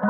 [0.00, 0.06] こ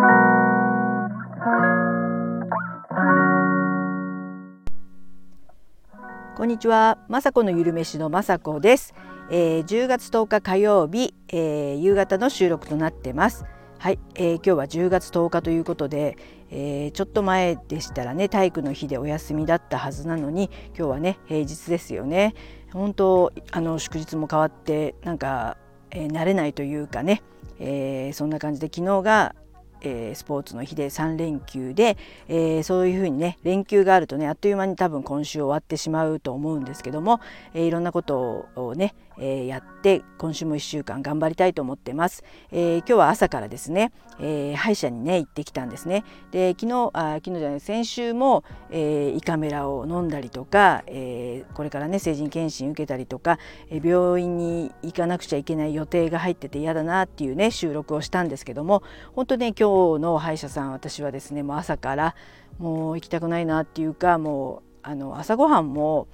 [6.44, 8.94] んにちは、まさこのゆるめしのまさこです、
[9.32, 13.44] えー、10月10日火曜日、えー、夕方の収録となってます。
[13.78, 16.16] はい、えー、今日は10月10日ということで、
[16.50, 22.34] えー、ちょっと前でしたらね体育の日でお休みだったはずなのに今日はね平日ですよね。
[22.72, 25.56] 本当あの祝日も変わってなんか、
[25.90, 27.24] えー、慣れないというかね、
[27.58, 29.34] えー、そんな感じで昨日が
[29.82, 31.96] えー、スポーツの日で3連休で、
[32.28, 37.20] えー、そういうふうにね連休があるとねあっという間に多分今週終わってしまうと思うんですけども、
[37.54, 46.04] えー、いろんなことをね、えやって今週も1週間頑張りたいと思ってます、え今日は朝からですね、え歯医者にね行ってきたんですね。
[46.30, 53.38] で昨日あ昨日じゃない先週も、え胃カメラを飲んだりとか、えこれからね成人検診受けたりとか、
[53.70, 58.82] え病院に行かなくちゃいけない予定が入ってて嫌だなっていうね収録をしたんですけども
[59.14, 62.14] 本当ね今日の歯医者さん私はですねもう朝から
[62.58, 66.08] もう行きたくないなっていうかもうあの朝ごはんも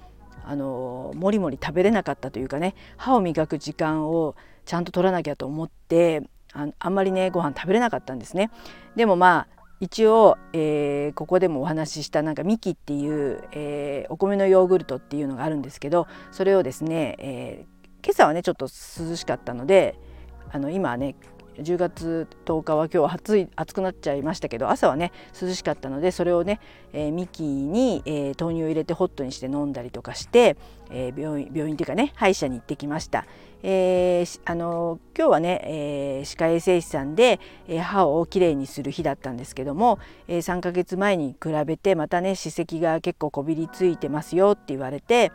[0.47, 8.49] あのもりもり食べれなかったというかね歯を磨く時間をちゃんと取らなきゃと思ってああんまりねご飯食べれなかったんですね。
[8.95, 19.99] でもまあ一応、えー、ここでもお話ししたなんかミキっていう、えー、お米のヨーグルトっていうのがあるんですけどそれをですね、えー、今朝はねちょっと涼しかったので
[20.51, 21.15] あの今はね
[21.57, 26.59] 10月10日は今日は暑い暑くなっちゃいましたけど朝はね涼しかったのでそれをね、
[26.93, 30.57] えー、ミキに、えー、豆乳を入れてホットにして飲んだりとかして、
[30.89, 33.25] えー、病院病院っていうかね歯医者に行ってきました。
[33.63, 45.31] えー、あの今日はね、えー、歯科衛生士さんで、えー、歯をきれいにする日だったんですけども、えー、3ヶ月前に比べてまたね歯石が結構こびりついてますよって言われて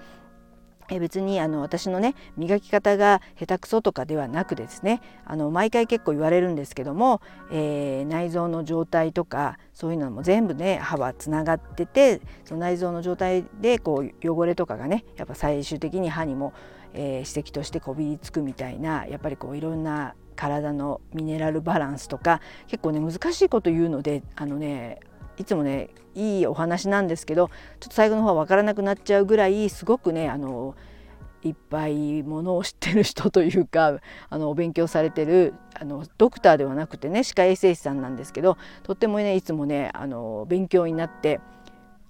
[0.92, 16.52] え別にあの私のね磨き方が下手くそとかではなくですねあの毎回結構言われるんですけども、えー、内臓の状態とかそういうのも全部ね歯はつながっててその内臓の状態でこう汚れとかがねやっぱ最終的に歯にも、
[16.92, 25.00] えー、指摘としてこびりつくみたいなやっぱりこういろんな体のミネラルバランスとか結構ね難しいこと言うのであのね
[25.38, 27.48] いつもねいいお話なんですけど
[27.80, 30.74] ちょっと最後の方は分からなくなっちゃうぐらいすごくねあの
[31.42, 33.98] いっぱいものを知ってる人というか
[34.30, 41.40] あのお勉強されてるあのドクターではなくてね歯科衛生士さんなんですけどとってもねいつもねあの勉強になって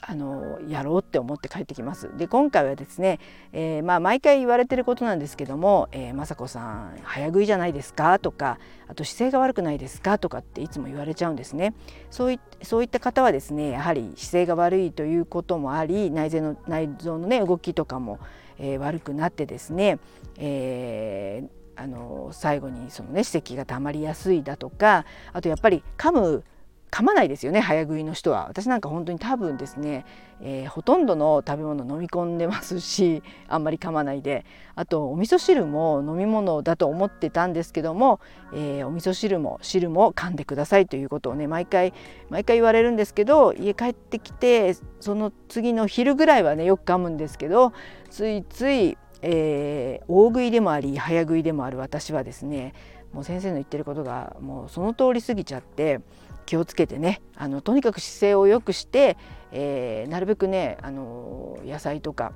[0.05, 2.11] あのやろうって思って帰ってきます。
[2.17, 3.21] で今回はですね、
[3.53, 8.59] えー、まあ毎回言われてることなんですけども「えー、雅子さん早食いじゃないですか?」とか
[8.89, 10.19] あと姿勢が悪くないですか？
[10.19, 11.73] とかっていつも言われちゃうんですね。
[12.11, 18.19] そういそういった方はですねやはり姿勢が悪いということもあり内臓の内臓のね動きとかも、
[18.59, 20.01] えー、悪くなってですね、
[20.37, 21.45] え、
[21.77, 26.45] あの最後にそのね歯石がたまりやすいだとかあとやっぱり噛む
[26.93, 28.47] 噛まないですよね早食いの人は。
[28.49, 30.05] 私なんか本当に多分ですね、
[30.43, 34.45] えー、ほとんどの食べ物飲み込んでますしあんまり噛まないで。
[34.75, 38.21] あとお味噌汁も飲み物だと思ってたんですけども、
[38.55, 41.93] えー、お味噌汁も汁も噛んでくださいということをね毎回
[42.31, 47.73] 毎回言われるんですけど家帰ってきてその次の昼ぐらいはねよく噛むんですけど
[48.11, 52.75] ついつい、えー、大食いでもあり早食いでもある私はですね
[53.13, 56.01] もう先生の言ってることがもうその通り過ぎちゃって
[56.47, 59.17] 気をつけてねあのとにかく姿勢を良くして、
[59.53, 62.33] えー、なるべくねあの野菜とか、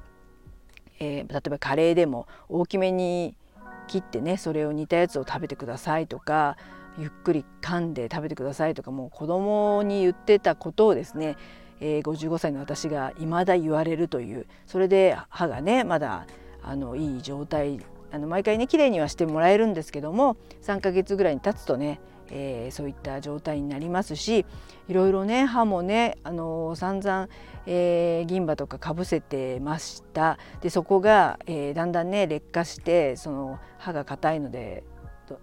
[1.00, 3.34] えー、例えばカレーでも大きめに
[3.88, 6.56] 切ってねそれを煮たやつを食べてくださいとか
[6.98, 11.36] ゆっくり噛んで食べてくださいとかもう子供に言ってたことをですね、
[11.80, 16.26] えー、55歳の私が未だ言われるというそれで歯がねまだ
[16.66, 17.80] あのいい状態
[18.12, 22.00] あの毎回ね綺麗にはしてもらえるんですけども3ヶ月ぐらいに経つとね
[22.30, 24.44] えー、そういった状態になりますし
[24.88, 27.28] いろいろね歯もね、あの、散々、
[27.66, 30.38] えー、銀歯とかかぶせてました。
[30.60, 34.84] でそこが、えー、だんだんね劣化してその歯が硬いので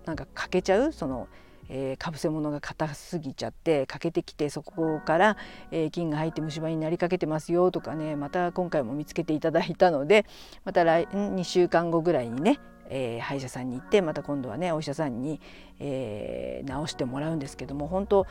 [0.05, 1.27] なんか欠けちゃうその、
[1.69, 5.37] えー、かぶせ物が硬すぎちゃって欠けてきてそこから、
[5.71, 10.25] えー、菌が入って虫歯になりかけてますよとかねまた今回も見つけていただいたので
[10.65, 12.59] また来2週間後ぐらいにね
[12.89, 15.39] えー、歯医者さんに行ってまた今度はねお医者さんに、
[15.79, 18.27] えー、治してもらうんですけども本当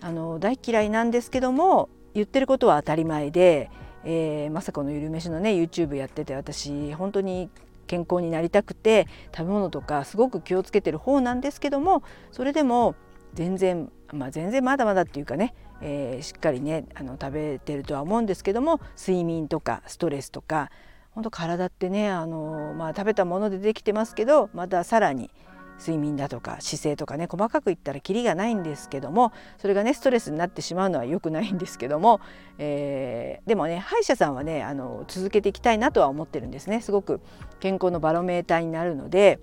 [0.00, 3.70] あの大嫌いなんですけども言ってることは当たり前で、
[4.04, 7.48] えー、まさこのゆるめしのね YouTube やってて私本当に
[7.84, 12.02] 健康になりたくて食べ物とかすごく気をつけてる方なんですけども
[12.32, 12.94] それでも
[13.34, 20.70] 全然まあ全然まだまだっていうかね、えー、しっかりねあの食べてるとは思うんですけども睡眠とかストレスとか
[21.10, 25.30] 本当体ってねあの、まあ、食べたものでできてますけどまたさらに、
[25.78, 32.20] 睡眠だとか姿勢とかね細かく言ったらキリがないんですけどもそれがねストレスになってしまうのは良くないんですけども、
[32.58, 36.80] えー、でもね歯医者さんはねあの続けていきたいなとは思ってるんですね。
[36.80, 37.20] すごく
[37.60, 39.40] 健康のバロメーターになるので、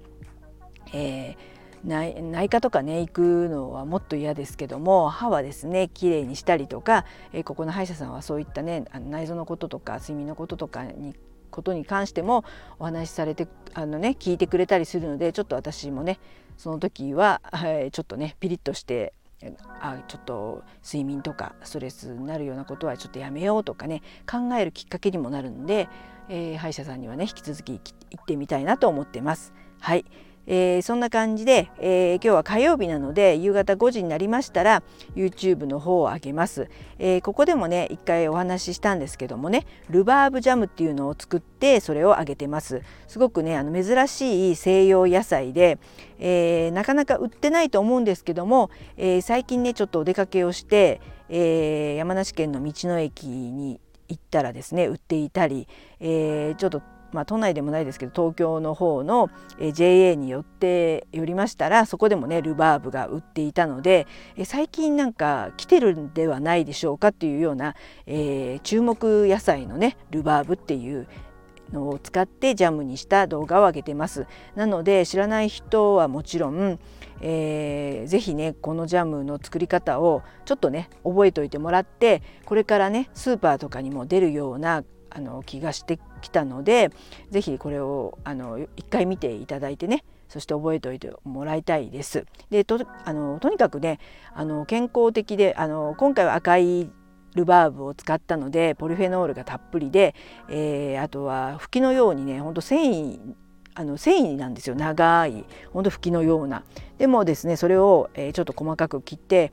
[0.93, 11.15] えー内科とかね行くのはもっと嫌ですけども歯はですねきれいにしたりとか、えー、ここの歯医者さんはそういったね内臓のこととか睡眠のこととかに
[11.51, 12.43] ことに関しても
[12.79, 16.19] お話しされてあのね聞いてくれたりするのでちょっと私もね
[16.57, 19.13] その時は、えー、ちょっとねピリッとして
[19.79, 25.89] あちょっと睡眠とかストレスになるようなことはちょっとやめようとかね考えるきっかけにもなるんで、
[26.29, 29.53] えー、歯医者さんにはね引き続き行ってみたいなと思ってます。
[29.79, 30.05] はい
[30.47, 34.83] えー、そんな感じで、えー、今日は火曜日なので夕方5時になりましたら
[35.15, 42.81] YouTube の方を上げます、えー、ここでもね一回お話ししたんですけどもねルバーブジャムっていうのを作ってそれを揚げてます。
[43.07, 45.77] すごくねあの珍しい西洋野菜で、
[46.19, 55.67] えー、なかなか売ってないと思うんですけども、えー、最近ねちょっとお出かけをして、えー、山梨県の道の駅に行ったらですね売っていたり、
[55.99, 59.29] えー、ちょっとまあ、都内でもないですけど東京の方の
[59.73, 64.07] JA に寄って寄りましたらそこでもねルバーブが売っていたので
[64.45, 67.75] 最近なんか来てるんではないでしょうかっていうような、
[68.05, 71.07] えー、注目野菜のねルバーブっていう
[71.71, 74.27] のを使ってジャムにした動画を上げてます。
[74.55, 76.79] なので知らない人はもちろん、
[77.21, 86.89] えー、ぜひねこのジャムの作り方をちょっとね覚えておいてもらってこれからねスーパーとかにも出るようなあの気がしてきたので
[87.29, 92.25] 是非これをあの一回見ていただいてねそして覚えておいてもらいたいです。
[92.49, 93.99] でとあのとにかくね
[94.33, 96.89] あの健康的であの今回は赤い
[97.35, 100.15] ルバーブを使ったのでポリフェノールがたっぷりで、
[100.49, 103.19] えー、あとは吹きのようにねほんと繊維
[103.73, 106.63] あの繊維なんですよ長いほんと吹きのような。
[106.97, 109.51] でもですねそれを、えー、ちょっと細かく切って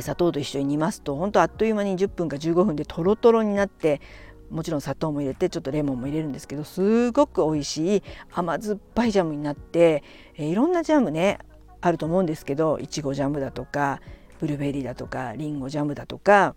[0.00, 4.00] 砂糖と一緒に煮ますと本当あっという間に10分か15分でトロトロになって
[4.50, 8.02] もちろん砂糖も入れてちょっとレモンも入れるんですけどすごく美味しい
[8.32, 10.02] 甘酸っぱいジャムになって、
[10.36, 11.38] え、いろんなジャムね
[11.80, 14.00] あると思うんですけどいちごジャムだとか
[14.40, 16.54] ブルーベリーだとかりんごジャムだとか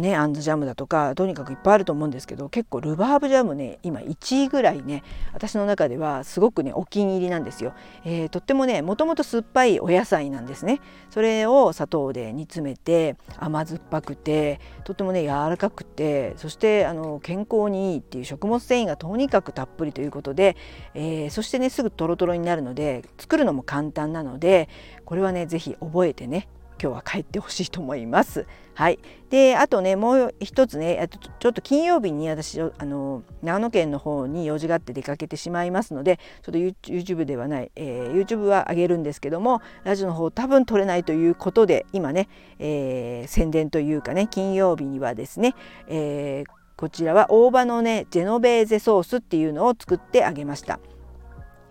[0.00, 5.02] ねあんずジャムだとかとにかくいっぱいあると思うんですけど結構ルバーブジャムね今1位ぐらいね
[5.32, 7.74] 私の中ではすごくねお気に入りなんですよ、
[8.04, 10.80] えー、とってもねもともと酸っぱいお野菜なんですね。
[11.10, 20.56] それを砂糖で煮詰めて甘酸っぱくてとってもね柔らかくてそしてあの健康にいいっていう食物繊維がとにかくたっぷりということで、
[20.94, 24.68] えー、そしてねすぐトロトロになるので作るのも簡単なので
[25.04, 26.48] これはね是非覚えてね
[26.80, 28.46] 今日は帰ってほしいと思います。
[28.74, 28.98] はい、
[29.30, 36.58] であとねもう一つねちょっと金曜日に私あの長野県の方に用事があって出かけてしまいますのでちょっと
[36.90, 42.28] YouTube ではない、えー、YouTube は上げるんですけどもラジオの方多分撮れないということで今ね、
[42.58, 45.54] えー、宣伝というかね金曜日にはですね、
[45.86, 50.80] えー、こちらは大葉のねジェノベーゼソースっていうのを作ってあげました。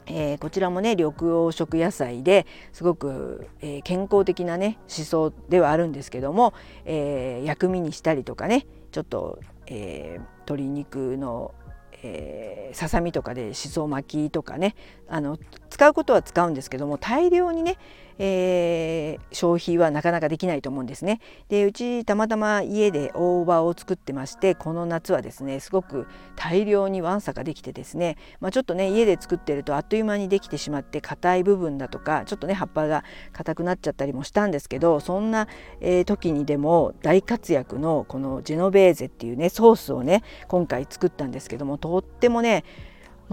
[0.06, 6.54] えー、こちらもね緑黄色野菜ですごく、えー、健康的なね思想ではあるんですけども、
[6.86, 11.56] えー、薬味にしたりとかねちょっと、え鶏肉の
[12.04, 14.76] え、ささみとかでしそ巻きとかね
[15.08, 15.38] あの
[15.74, 17.80] 使うことは使うんですけども大量にね、
[18.20, 21.20] えー、消費はなかなかできないと思うんですね。
[21.50, 35.48] でうちたまたま家で大葉を作ってましてこの夏はですねすごく大量にわんさかできてですね、まあ、ちょっとね家で作ってるとあっという間にできてしまって硬い部分だとかちょっとね葉っぱが硬くなっちゃったりもしたんですけどそんな、
[35.82, 42.64] えー、時にでも大活躍のこのジェノベーゼっていうねソースをね今回作ったんですけどもとってもね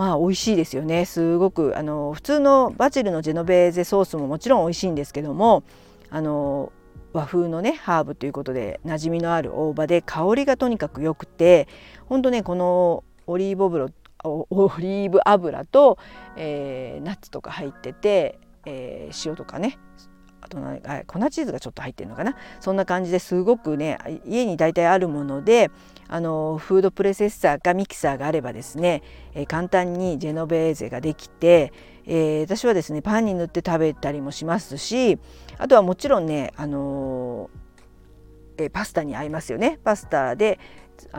[0.01, 1.05] まあ美味しいですよね。
[1.05, 5.63] すごくあの普通のバジルのジェノベーゼソースももちろん美味しいんですけども
[6.09, 6.73] あの
[7.13, 11.69] 和風のねハーブということで馴染みのある大葉で香りがとにかく良くて
[12.07, 13.89] 本当ねこのオリーブ油
[14.25, 14.47] オ
[14.79, 15.99] リーブ油と、
[16.35, 19.79] えー、ナッツとか入ってて、えー、塩とかね
[20.41, 22.37] あとあ粉チーズがちょっと入ってるのかな？
[22.61, 25.71] そんな感じですごくね家に大体あるもので
[26.13, 29.03] あのフードプレセッサーかミキサーがあればですね、
[29.33, 31.73] え、簡単にジェノベーゼができて、
[32.05, 35.21] えー、私はですねパンに塗って食べたりもしますし
[35.57, 37.49] あとはもちろんね、あの、
[38.59, 39.79] えー、パスタに合いますよね。
[39.85, 40.59] パスタで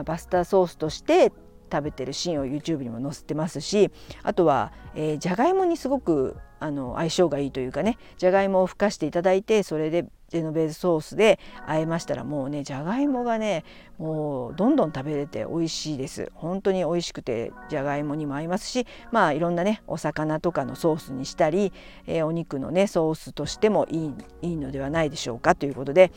[0.04, 1.32] パスタソースとして
[1.72, 3.90] 食べてるシーンを YouTube にも載せてますし
[4.22, 13.64] あとは、えー、じゃがいもにすごくあの相性がいいというかねじゃがいもをふかしていただいてそれでジェノベーゼソースで和えましたらもうねじゃがいもがね
[13.98, 16.32] もうどんどん食べれて美味しいです。
[16.34, 21.72] 本当に美味しくてじゃがいもにも合いますしまあいろんなねお魚とかのソースにしたり、
[22.06, 26.12] えー、お肉のねソースとしてもいいいいのではないでしょうかということで、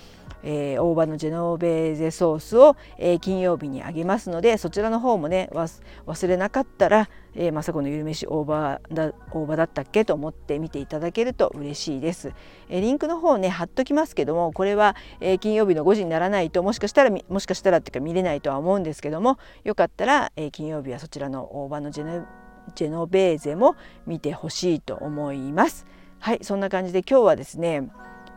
[0.45, 12.31] えー、大葉のジェノベーゼソースを、えー、金曜日にあげますのでそちらの方もね忘れなかったら、えー、まさこのゆるめし大葉だ大葉だったっけと思って見ていただけると嬉しいです、
[12.69, 22.25] えー、リンクの方ね貼っときますけどもこれは、えー、金曜日の5時にならないともしかしたらもしかしたらっていうか見れないとは思うんですけどもよかったら、えー、金曜日はそちらの大葉のジェノ
[22.73, 23.75] ジェノベーゼも
[24.05, 25.85] 見てほしいと思います。
[26.19, 27.87] はいそんな感じで今日はですね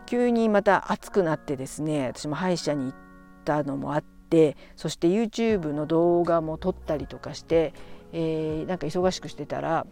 [0.09, 2.95] 急にまた暑くなってですね私も歯医者に行っ
[3.45, 7.75] たのもあってそして YouTube の動画も撮ったりとかして、
[8.15, 9.87] えー、なんか忙しくしてたら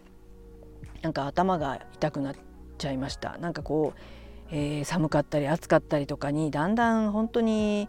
[1.03, 2.35] なんか頭が痛くなっ
[2.79, 3.37] ちゃいました。
[3.37, 3.99] なんかこう、
[4.49, 7.87] えー、寒かったり暑かったりとかにだんだん本当に、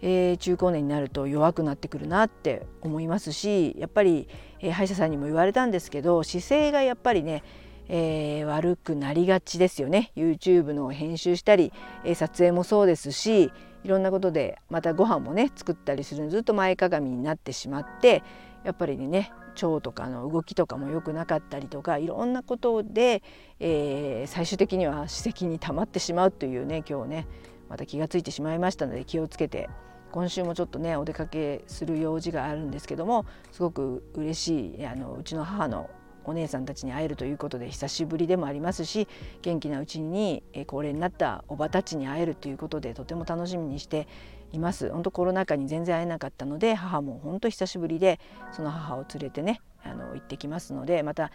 [0.00, 4.26] えー、中高年になると弱くなってくるなって思いますしやっぱり、
[4.60, 7.42] えー、歯医者さんにも言われたんですけど姿勢がやっぱりね
[7.88, 10.12] えー、悪くなりがちですよね。
[10.16, 11.72] YouTube の編集したり、
[12.04, 13.50] えー、撮影もそうですし
[13.84, 18.22] いろんなことでまたご飯もね作ったりするのずっと前かがみになってしまって
[18.64, 23.22] やっぱりね腸とかの動きとかも良くなかったりとかいろんなことで、
[23.60, 27.26] えー、最終的には歯石に溜まってしまうというね今日ね
[27.68, 29.68] また気が付いてしまいましたので気をつけて
[30.10, 35.90] 今週もちょっとねお出かけする用事があるんですけどもすごく嬉しいあのうちの母の
[36.28, 39.08] お姉さんたちに会えるということで久しぶりでもありますし
[39.42, 44.06] 元気なうちに高齢になったおばたちに会えるということでとても楽しみにして
[44.52, 44.90] います。
[44.90, 48.18] 本当コロナ禍に全然会えなかったので母も本当久しぶりで
[48.52, 51.30] その母を連れてねあの行ってきますのでまた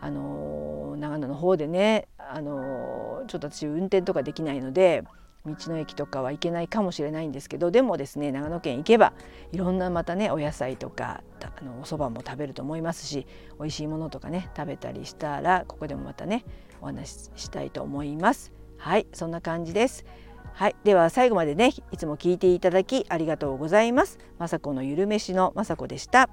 [0.00, 5.04] あの長野の方でねあのちょっと私運転とかできないので
[5.46, 9.12] 道の駅とかは行けないかもしれないんですけどでもですね長野県行けば
[9.52, 11.22] いろんなまたねお野菜とか
[11.56, 13.26] あのお蕎麦も食べると思いますし
[13.58, 16.44] 美味しいものとかね食べたりしたらここでもまたね
[16.80, 18.52] お話ししたいと思います。
[18.76, 20.04] はいそんな感じです。
[20.52, 24.18] はいでは最後までねいつも聞いていただきありがとうございます。
[24.38, 26.28] 雅子のゆるめしの雅子でした。